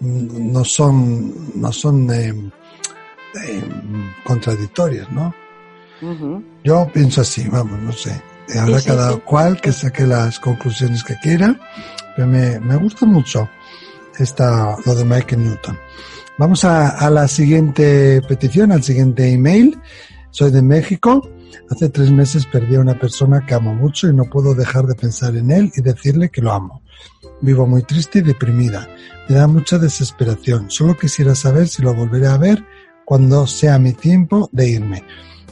[0.00, 2.32] no son, no son eh,
[3.44, 3.62] eh,
[4.24, 5.34] contradictorias, ¿no?
[6.64, 8.22] Yo pienso así, vamos, no sé.
[8.58, 11.60] Habrá cada cual que saque las conclusiones que quiera,
[12.16, 13.50] pero me, me gusta mucho
[14.18, 15.78] esta, lo de Michael Newton.
[16.38, 19.78] Vamos a, a la siguiente petición, al siguiente email.
[20.30, 21.28] Soy de México.
[21.70, 24.94] Hace tres meses perdí a una persona que amo mucho y no puedo dejar de
[24.94, 26.82] pensar en él y decirle que lo amo.
[27.40, 28.88] Vivo muy triste y deprimida.
[29.28, 30.70] Me da mucha desesperación.
[30.70, 32.64] Solo quisiera saber si lo volveré a ver
[33.04, 35.04] cuando sea mi tiempo de irme.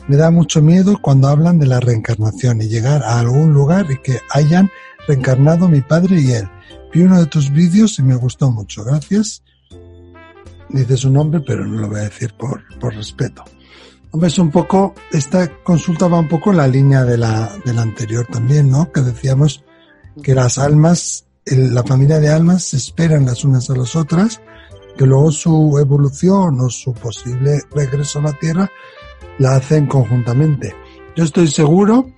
[0.06, 3.96] Me da mucho miedo cuando hablan de la reencarnación y llegar a algún lugar y
[3.98, 4.70] que hayan
[5.08, 6.48] reencarnado mi padre y él.
[6.94, 8.84] Vi uno de tus vídeos y me gustó mucho.
[8.84, 9.42] Gracias.
[10.68, 13.44] Dice su nombre, pero no lo voy a decir por, por respeto.
[14.12, 17.74] Hombre, es un poco, esta consulta va un poco en la línea de la, de
[17.74, 18.92] la anterior también, ¿no?
[18.92, 19.64] Que decíamos
[20.22, 24.40] que las almas la familia de almas se esperan las unas a las otras,
[24.96, 28.70] que luego su evolución o su posible regreso a la Tierra
[29.38, 30.74] la hacen conjuntamente.
[31.16, 32.10] Yo estoy seguro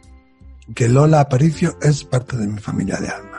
[0.75, 3.36] que Lola Aparicio es parte de mi familia de alma.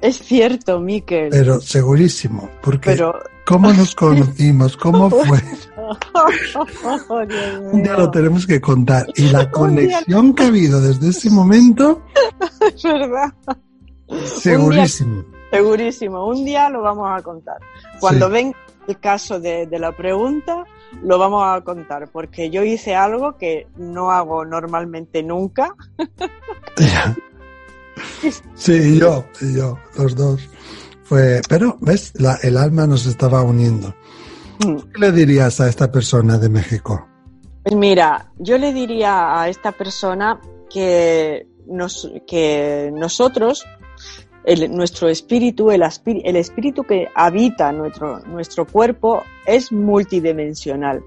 [0.00, 1.30] Es cierto, Miquel.
[1.30, 3.00] Pero segurísimo, porque
[3.44, 4.76] ¿cómo nos conocimos?
[4.76, 5.42] ¿Cómo fue?
[7.72, 9.06] un día lo tenemos que contar.
[9.16, 12.02] Y la conexión que ha habido desde ese momento...
[12.60, 13.32] Es verdad.
[14.24, 15.24] Segurísimo.
[15.50, 16.26] segurísimo.
[16.26, 17.58] Un día lo vamos a contar.
[18.00, 18.56] Cuando venga
[18.86, 20.64] el caso de, la pregunta,
[21.02, 25.74] lo vamos a contar, porque yo hice algo que no hago normalmente nunca.
[28.54, 30.40] Sí, yo, y yo, los dos.
[31.04, 32.12] Fue, pero, ¿ves?
[32.42, 33.94] el alma nos estaba uniendo.
[34.64, 34.76] Mm.
[34.92, 37.06] ¿Qué le dirías a esta persona de México?
[37.62, 43.64] Pues mira, yo le diría a esta persona que, nos, que nosotros
[44.70, 51.02] nuestro espíritu, el, el, espíritu que habita nuestro, nuestro cuerpo es multidimensional,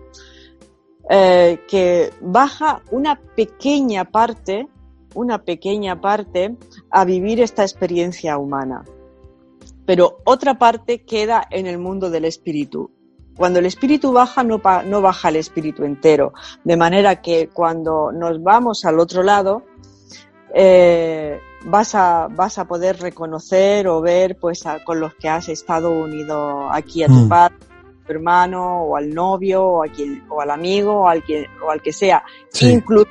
[1.10, 4.68] eh, que baja una pequeña parte,
[5.14, 6.56] una pequeña parte
[6.90, 8.84] a vivir esta experiencia humana,
[9.86, 12.92] pero otra parte queda en el mundo del espíritu.
[13.36, 18.42] Cuando el espíritu baja, no, no baja el espíritu entero, de manera que cuando nos
[18.44, 19.64] vamos al otro lado,
[20.54, 25.92] eh, vas a, vas a poder reconocer o ver pues con los que has estado
[25.92, 27.30] unido aquí a tu mm.
[27.30, 31.24] padre, a tu hermano o al novio o, a quien, o al amigo o al,
[31.24, 32.24] que, o al que sea.
[32.62, 33.10] Incluso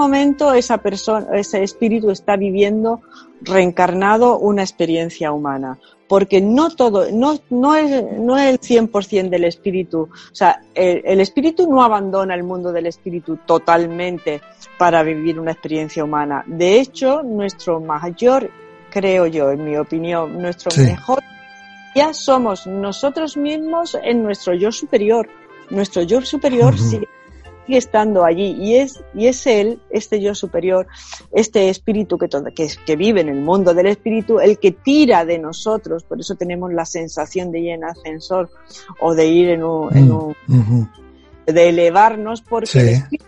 [0.00, 3.00] momento esa persona, ese espíritu está viviendo
[3.42, 5.78] reencarnado una experiencia humana
[6.10, 10.08] porque no todo, no, no, es, no es el 100% del espíritu.
[10.10, 14.40] O sea, el, espíritu no abandona el mundo del espíritu totalmente
[14.76, 16.42] para vivir una experiencia humana.
[16.48, 18.50] De hecho, nuestro mayor,
[18.90, 21.22] creo yo, en mi opinión, nuestro mejor
[21.94, 25.28] ya somos nosotros mismos en nuestro yo superior.
[25.70, 27.06] Nuestro yo superior sigue
[27.76, 30.86] estando allí y es, y es él, este yo superior,
[31.32, 35.38] este espíritu que, que, que, vive en el mundo del espíritu, el que tira de
[35.38, 38.50] nosotros, por eso tenemos la sensación de ir en ascensor
[39.00, 40.08] o de ir en un, en
[40.46, 40.88] mm,
[41.46, 43.26] de elevarnos, porque el espíritu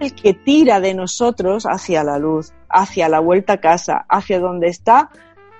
[0.00, 4.40] es el que tira de nosotros hacia la luz, hacia la vuelta a casa, hacia
[4.40, 5.10] donde está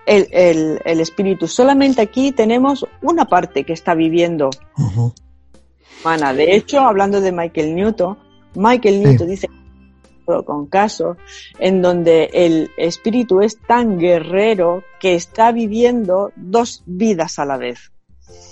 [0.07, 1.47] el, el, el, espíritu.
[1.47, 4.51] Solamente aquí tenemos una parte que está viviendo.
[4.77, 5.13] Uh
[6.05, 8.19] de hecho, hablando de Michael Newton,
[8.55, 9.49] Michael Newton dice
[10.47, 11.17] con casos
[11.59, 17.93] en donde el espíritu es tan guerrero que está viviendo dos vidas a la vez.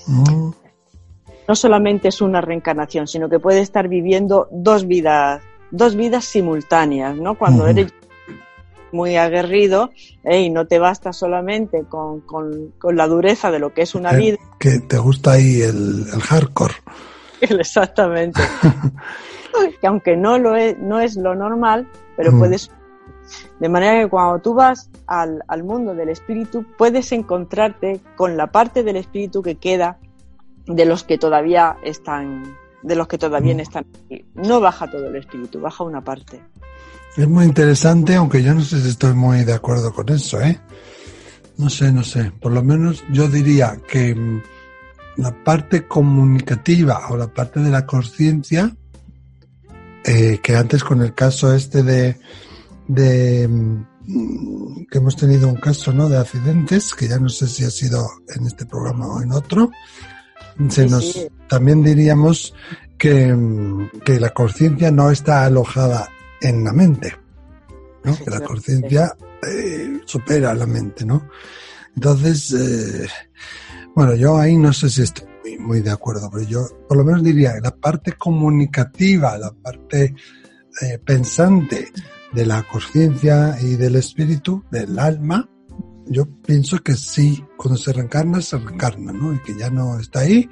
[0.06, 0.50] Mm.
[1.48, 7.16] No solamente es una reencarnación, sino que puede estar viviendo dos vidas, dos vidas simultáneas,
[7.16, 7.36] ¿no?
[7.36, 7.92] Cuando eres
[8.92, 9.90] muy aguerrido
[10.22, 10.42] ¿eh?
[10.42, 14.36] y no te basta solamente con, con, la dureza de lo que es una vida.
[14.58, 16.74] Que te gusta ahí el, el hardcore.
[17.42, 18.40] Exactamente.
[19.80, 22.70] que aunque no lo es, no es lo normal, pero puedes
[23.60, 28.48] de manera que cuando tú vas al, al, mundo del espíritu, puedes encontrarte con la
[28.48, 29.98] parte del espíritu que queda
[30.66, 34.24] de los que todavía están, de los que todavía están aquí.
[34.34, 36.42] No baja todo el espíritu, baja una parte.
[37.16, 40.58] Es muy interesante, aunque yo no sé si estoy muy de acuerdo con eso, ¿eh?
[41.58, 42.32] No sé, no sé.
[42.40, 44.42] Por lo menos yo diría que mm,
[45.16, 48.74] la parte comunicativa o la parte de la conciencia,
[50.04, 52.16] eh, que antes con el caso este de,
[52.88, 56.08] de mm, que hemos tenido un caso ¿no?
[56.08, 59.70] de accidentes, que ya no sé si ha sido en este programa o en otro,
[60.68, 62.54] se nos, también diríamos
[62.98, 66.08] que, mm, que la conciencia no está alojada
[66.40, 67.14] en la mente,
[68.04, 68.16] ¿no?
[68.16, 69.14] que la conciencia
[69.46, 71.28] eh, supera la mente, ¿no?
[71.94, 73.08] Entonces, eh,
[73.94, 75.28] bueno, yo ahí no sé si estoy
[75.58, 80.14] muy, de acuerdo, pero yo por lo menos diría que la parte comunicativa, la parte
[80.80, 81.92] eh, pensante
[82.32, 85.48] de la conciencia y del espíritu, del alma,
[86.06, 89.34] yo pienso que sí, cuando se reencarna, se reencarna, ¿no?
[89.34, 90.48] Y que ya no está ahí,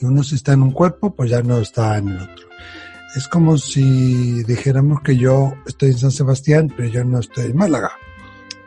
[0.00, 2.46] y uno si está en un cuerpo, pues ya no está en el otro.
[3.16, 7.56] Es como si dijéramos que yo estoy en San Sebastián, pero yo no estoy en
[7.56, 7.90] Málaga.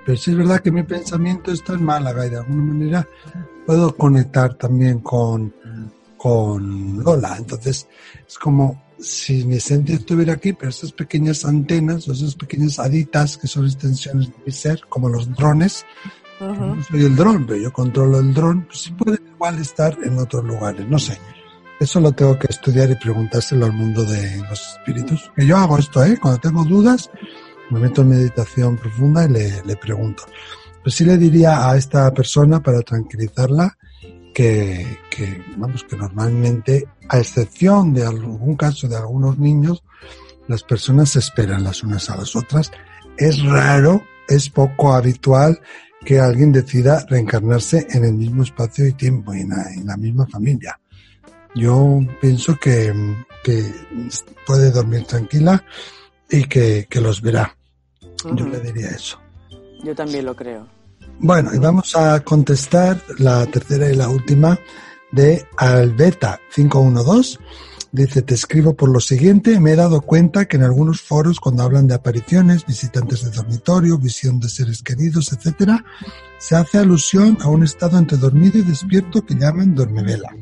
[0.05, 3.07] Pero sí es verdad que mi pensamiento está en Málaga y de alguna manera
[3.65, 5.54] puedo conectar también con,
[6.17, 7.36] con Lola.
[7.38, 7.88] Entonces
[8.28, 13.38] es como si mi esencia estuviera aquí, pero esas pequeñas antenas o esas pequeñas aditas
[13.38, 15.86] que son extensiones de mi ser, como los drones,
[16.39, 20.17] no soy el dron, pero yo controlo el dron, pues sí puede igual estar en
[20.17, 21.17] otros lugares, no sé.
[21.80, 25.32] Eso lo tengo que estudiar y preguntárselo al mundo de los espíritus.
[25.36, 26.17] Que yo hago esto, ¿eh?
[26.21, 27.10] Cuando tengo dudas,
[27.69, 30.23] me meto en meditación profunda y le, le pregunto.
[30.85, 33.75] Pero sí le diría a esta persona, para tranquilizarla,
[34.35, 39.83] que, que, vamos, que normalmente, a excepción de algún caso de algunos niños,
[40.47, 42.71] las personas se esperan las unas a las otras.
[43.17, 45.59] Es raro, es poco habitual
[46.05, 50.27] que alguien decida reencarnarse en el mismo espacio y tiempo, en la, en la misma
[50.27, 50.79] familia.
[51.55, 52.93] Yo pienso que,
[53.43, 53.73] que
[54.45, 55.65] puede dormir tranquila
[56.29, 57.57] y que, que los verá.
[58.35, 59.24] Yo le diría eso.
[59.85, 60.65] Yo también lo creo.
[61.19, 64.59] Bueno, y vamos a contestar la tercera y la última
[65.11, 67.37] de Albeta 512.
[67.91, 71.61] Dice, te escribo por lo siguiente, me he dado cuenta que en algunos foros cuando
[71.61, 75.85] hablan de apariciones, visitantes de dormitorio, visión de seres queridos, etcétera,
[76.39, 80.35] se hace alusión a un estado entre dormido y despierto que llaman dormivela.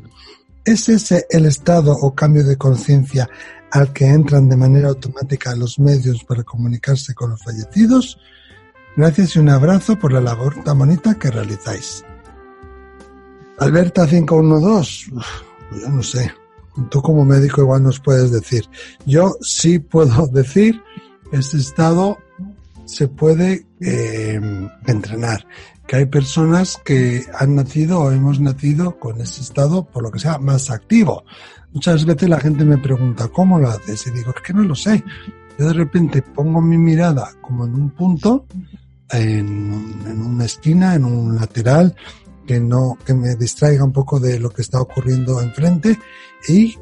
[0.64, 3.28] ¿Es ese el estado o cambio de conciencia
[3.70, 8.18] al que entran de manera automática los medios para comunicarse con los fallecidos?
[8.96, 12.04] Gracias y un abrazo por la labor tan bonita que realizáis.
[13.58, 16.32] Alberta 512, pues yo no sé.
[16.90, 18.64] Tú como médico igual nos puedes decir.
[19.06, 20.82] Yo sí puedo decir
[21.32, 22.18] ese estado
[22.84, 24.40] se puede eh,
[24.86, 25.46] entrenar
[25.86, 30.18] que hay personas que han nacido o hemos nacido con ese estado, por lo que
[30.18, 31.24] sea, más activo.
[31.72, 34.06] Muchas veces la gente me pregunta, ¿cómo lo haces?
[34.06, 35.02] Y digo, es que no lo sé.
[35.58, 38.46] Yo de repente pongo mi mirada como en un punto,
[39.10, 41.94] en, una esquina, en un lateral,
[42.46, 45.98] que no, que me distraiga un poco de lo que está ocurriendo enfrente
[46.48, 46.76] y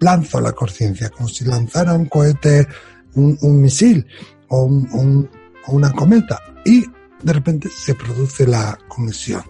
[0.00, 2.66] lanzo la conciencia, como si lanzara un cohete,
[3.14, 4.06] un, misil
[4.48, 5.30] o, un, un,
[5.66, 6.40] o una cometa.
[6.64, 6.84] Y
[7.22, 9.42] de repente se produce la conexión.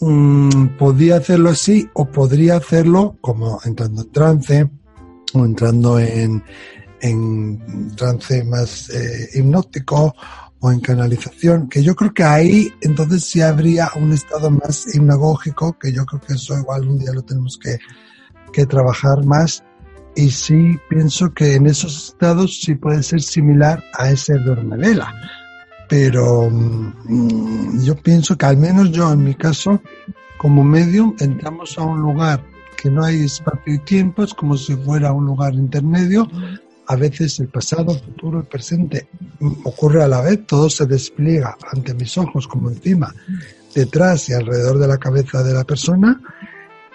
[0.00, 4.70] Mm, podría hacerlo así o podría hacerlo como entrando en trance
[5.32, 6.42] o entrando en,
[7.00, 10.14] en trance más eh, hipnótico
[10.60, 15.78] o en canalización, que yo creo que ahí entonces sí habría un estado más hipnagógico,
[15.78, 17.78] que yo creo que eso igual un día lo tenemos que,
[18.52, 19.62] que trabajar más.
[20.14, 25.12] Y sí pienso que en esos estados sí puede ser similar a ese dormevela
[25.88, 29.80] pero mm, yo pienso que al menos yo en mi caso,
[30.38, 32.42] como medium, entramos a un lugar
[32.76, 36.28] que no hay espacio y tiempo, es como si fuera un lugar intermedio.
[36.88, 39.08] A veces el pasado, el futuro, el presente
[39.64, 43.12] ocurre a la vez, todo se despliega ante mis ojos como encima,
[43.74, 46.20] detrás y alrededor de la cabeza de la persona,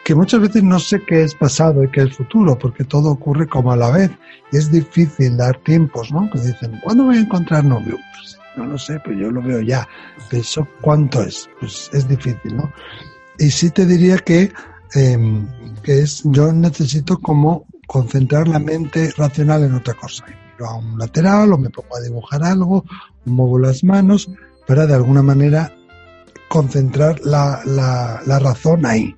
[0.03, 3.47] que muchas veces no sé qué es pasado y qué es futuro, porque todo ocurre
[3.47, 4.11] como a la vez.
[4.51, 6.29] Y es difícil dar tiempos, ¿no?
[6.31, 7.97] Que dicen, ¿cuándo voy a encontrar novio?
[8.15, 9.87] Pues no lo sé, pero yo lo veo ya.
[10.31, 11.49] ¿Eso cuánto es?
[11.59, 12.71] Pues es difícil, ¿no?
[13.37, 14.51] Y sí te diría que,
[14.93, 15.47] em,
[15.83, 20.23] que es, yo necesito como concentrar la mente racional en otra cosa.
[20.25, 22.85] Miro a un lateral o me pongo a dibujar algo,
[23.25, 24.29] muevo las manos
[24.65, 25.75] para de alguna manera
[26.47, 29.13] concentrar la, la, la razón ahí.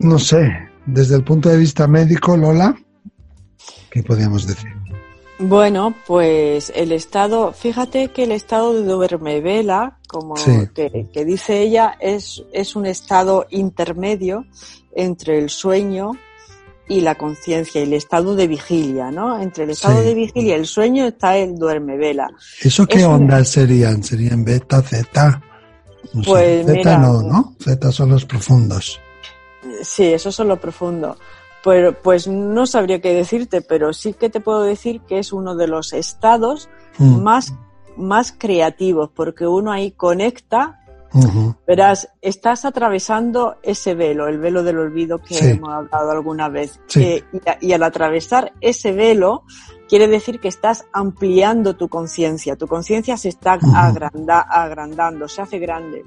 [0.00, 0.52] No sé,
[0.84, 2.76] desde el punto de vista médico, Lola,
[3.90, 4.70] ¿qué podríamos decir?
[5.38, 11.96] Bueno, pues el estado, fíjate que el estado de duerme vela, como que, dice ella,
[12.00, 14.44] es, es un estado intermedio
[14.94, 16.12] entre el sueño
[16.88, 19.40] y la conciencia, el estado de vigilia, ¿no?
[19.40, 22.28] Entre el estado de vigilia y el sueño está el duerme vela.
[22.62, 24.02] ¿Eso qué ondas serían?
[24.02, 25.42] ¿Serían beta, zeta?
[26.24, 27.54] pues zeta no, ¿no?
[27.60, 29.00] Zeta son los profundos.
[29.82, 31.18] Sí, eso son los profundos.
[31.64, 35.56] Pero, pues no sabría qué decirte, pero sí que te puedo decir que es uno
[35.56, 36.68] de los estados
[36.98, 37.22] mm.
[37.22, 37.54] más,
[37.96, 40.85] más creativos, porque uno ahí conecta
[41.66, 46.80] Verás, estás atravesando ese velo, el velo del olvido que hemos hablado alguna vez.
[46.96, 47.22] Eh,
[47.60, 49.44] y, al atravesar ese velo,
[49.88, 52.56] quiere decir que estás ampliando tu conciencia.
[52.56, 56.04] Tu conciencia se está agrandando, se hace grande.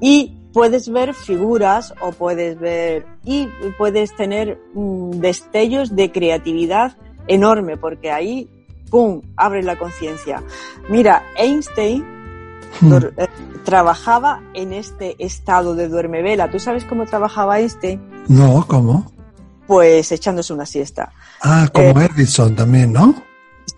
[0.00, 7.76] Y puedes ver figuras o puedes ver y puedes tener mm, destellos de creatividad enorme
[7.76, 8.48] porque ahí
[8.90, 10.42] pum abre la conciencia
[10.88, 12.02] mira Einstein
[12.80, 12.94] hmm.
[13.66, 16.50] Trabajaba en este estado de duerme vela.
[16.50, 19.12] Tú sabes cómo trabajaba Einstein no cómo
[19.66, 21.12] pues echándose una siesta.
[21.42, 23.14] Ah como eh, Edison también no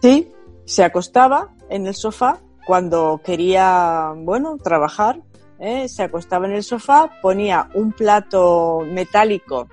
[0.01, 0.31] sí
[0.66, 5.22] se acostaba en el sofá cuando quería bueno trabajar
[5.59, 5.88] ¿eh?
[5.88, 9.68] se acostaba en el sofá, ponía un plato metálico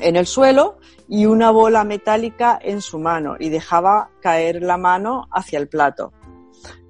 [0.00, 5.28] en el suelo y una bola metálica en su mano y dejaba caer la mano
[5.30, 6.12] hacia el plato.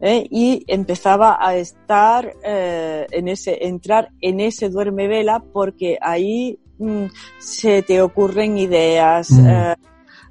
[0.01, 0.27] ¿Eh?
[0.31, 7.07] Y empezaba a estar eh, en ese, entrar en ese duerme vela porque ahí mm,
[7.39, 9.73] se te ocurren ideas, mm.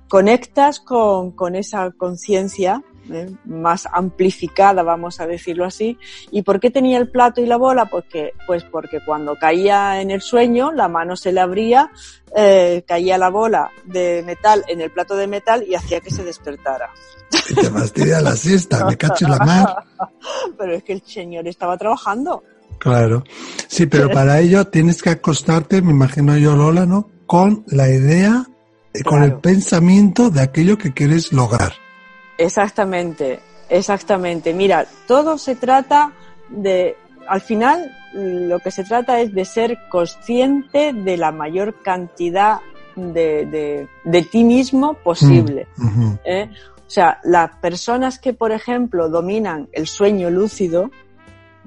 [0.07, 3.29] conectas con, con esa conciencia ¿eh?
[3.45, 5.97] más amplificada, vamos a decirlo así.
[6.31, 7.85] ¿Y por qué tenía el plato y la bola?
[7.85, 11.91] Porque, pues porque cuando caía en el sueño, la mano se le abría,
[12.35, 16.23] eh, caía la bola de metal en el plato de metal y hacía que se
[16.23, 16.89] despertara.
[17.49, 19.75] Y te fastidia la siesta, me cacho en la mar.
[20.57, 22.43] Pero es que el señor estaba trabajando.
[22.81, 23.23] Claro.
[23.67, 27.11] Sí, pero para ello tienes que acostarte, me imagino yo, Lola, ¿no?
[27.27, 28.47] Con la idea,
[29.05, 31.73] con el pensamiento de aquello que quieres lograr.
[32.37, 33.39] Exactamente,
[33.69, 34.53] exactamente.
[34.53, 36.13] Mira, todo se trata
[36.49, 42.59] de, al final, lo que se trata es de ser consciente de la mayor cantidad
[42.95, 45.67] de, de, ti mismo posible.
[45.77, 46.49] Mm, ¿eh?
[46.75, 50.91] O sea, las personas que, por ejemplo, dominan el sueño lúcido,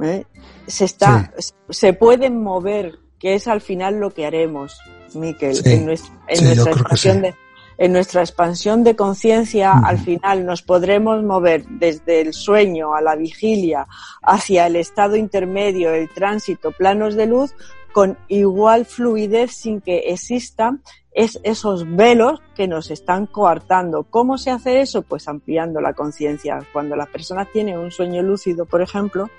[0.03, 0.25] ¿eh?
[0.67, 1.33] se, está,
[1.71, 4.79] se pueden mover, que es al final lo que haremos,
[5.15, 7.35] Miquel, en, nuestra, en nuestra expansión de
[7.79, 13.17] en nuestra expansión de conciencia, al final nos podremos mover desde el sueño a la
[13.17, 13.87] vigilia
[14.23, 17.55] hacia el estado intermedio, el tránsito, planos de luz,
[17.93, 20.83] con igual fluidez sin que existan
[21.15, 24.03] es esos velos que nos están coartando.
[24.03, 25.03] ¿Cómo se hace eso?
[25.03, 26.59] Pues ampliando la conciencia.
[26.73, 29.31] Cuando la persona tiene un sueño lúcido, por ejemplo,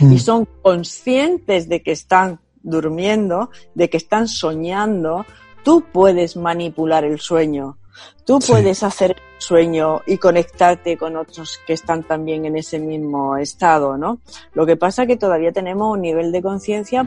[0.00, 5.24] y son conscientes de que están durmiendo, de que están soñando,
[5.62, 7.76] tú puedes manipular el sueño,
[8.24, 13.36] tú puedes hacer el sueño y conectarte con otros que están también en ese mismo
[13.36, 14.18] estado, ¿no?
[14.54, 17.06] Lo que pasa es que todavía tenemos un nivel de conciencia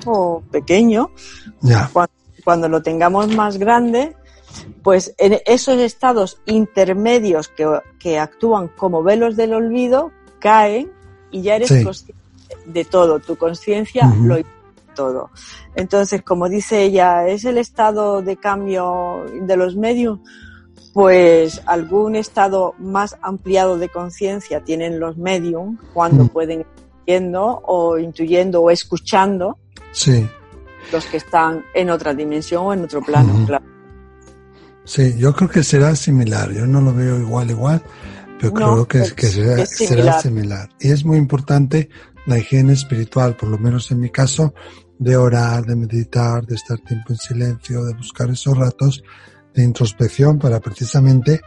[0.52, 1.12] pequeño.
[2.44, 4.16] Cuando, lo tengamos más grande,
[4.84, 7.50] pues en esos estados intermedios
[8.00, 10.92] que, actúan como velos del olvido caen
[11.32, 12.26] y ya eres consciente
[12.66, 13.20] de todo.
[13.20, 14.38] Tu conciencia lo
[14.96, 15.30] todo.
[15.76, 20.20] Entonces, como dice ella, ¿es el estado de cambio de los medios?
[20.94, 26.30] Pues algún estado más ampliado de conciencia tienen los medios cuando mm.
[26.30, 26.68] pueden ir
[27.06, 29.58] viendo o intuyendo o escuchando.
[29.92, 30.28] Sí.
[30.92, 33.66] Los que están en otra dimensión o en otro plano, claro.
[34.86, 36.52] Sí, yo creo que será similar.
[36.52, 37.82] Yo no lo veo igual, igual,
[38.40, 39.66] pero creo que, será,
[40.22, 40.70] similar.
[40.80, 41.90] Y es muy importante
[42.28, 44.54] la higiene espiritual, por lo menos en mi caso,
[45.00, 49.04] de orar, de meditar, de estar tiempo en silencio, de buscar esos ratos
[49.54, 51.42] de introspección para precisamente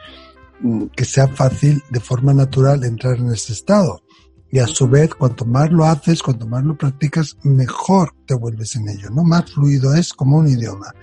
[0.61, 4.03] mm, que sea fácil de forma natural entrar en ese estado.
[4.51, 8.77] Y a su vez, cuanto más lo haces, cuanto más lo practicas, mejor te vuelves
[8.77, 9.23] en ello, ¿no?
[9.23, 10.95] Más fluido es como un idioma.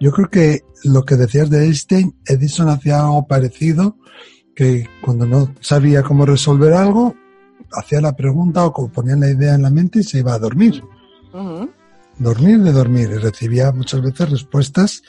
[0.00, 3.96] Yo creo que lo que decías de Einstein, Edison hacía algo parecido,
[4.56, 7.14] que cuando no sabía cómo resolver algo,
[7.72, 10.82] hacía la pregunta o ponía la idea en la mente y se iba a dormir.
[12.18, 15.02] Dormir de dormir y recibía muchas veces respuestas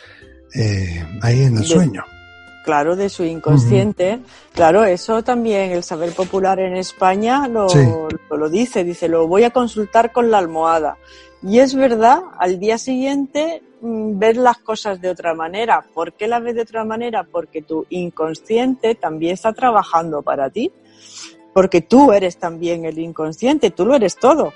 [0.53, 2.03] eh, ahí en el sueño
[2.65, 4.19] claro, de su inconsciente.
[4.53, 7.67] Claro, eso también el saber popular en España lo,
[8.29, 10.97] lo, dice, dice, lo voy a consultar con la almohada.
[11.43, 15.85] Y es verdad, al día siguiente mm, ver las cosas de otra manera.
[15.93, 17.23] ¿Por qué las ves de otra manera?
[17.23, 20.71] Porque tu inconsciente también está trabajando para ti.
[21.53, 24.53] Porque tú eres también el inconsciente, tú lo eres todo.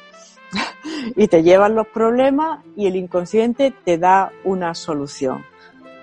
[1.15, 5.45] y te llevan los problemas y el inconsciente te da una solución.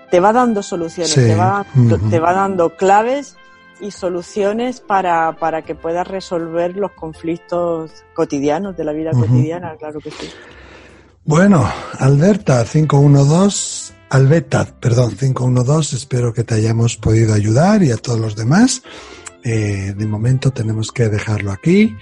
[0.09, 1.65] Te va dando soluciones, te, va,
[2.09, 3.35] te va dando claves
[3.81, 9.99] y soluciones para, para que puedas resolver los conflictos cotidianos de la vida cotidiana, claro
[9.99, 10.29] que sí.
[11.25, 11.69] Bueno,
[11.99, 18.35] Alberta 512, Albeta, perdón, 512, espero que te hayamos podido ayudar y a todos los
[18.37, 18.81] demás.
[19.43, 21.95] Eh, de momento tenemos que dejarlo aquí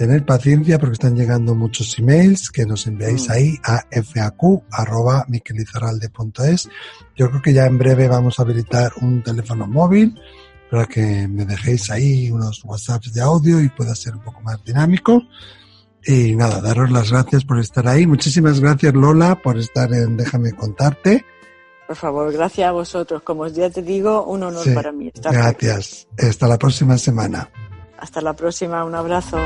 [0.00, 3.32] tener paciencia porque están llegando muchos emails que nos enviáis mm.
[3.32, 6.70] ahí a faq.miquelizarralde.es.
[7.14, 10.18] Yo creo que ya en breve vamos a habilitar un teléfono móvil
[10.70, 14.64] para que me dejéis ahí unos WhatsApps de audio y pueda ser un poco más
[14.64, 15.22] dinámico.
[16.06, 18.06] Y nada, daros las gracias por estar ahí.
[18.06, 21.26] Muchísimas gracias Lola por estar en Déjame contarte.
[21.86, 23.22] Por favor, gracias a vosotros.
[23.22, 25.10] Como ya te digo, un honor para mí.
[25.12, 26.08] Estar gracias.
[26.16, 27.50] Hasta la próxima semana.
[28.00, 28.84] Hasta la próxima.
[28.84, 29.38] Un abrazo.